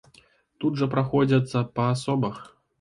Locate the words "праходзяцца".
0.95-1.65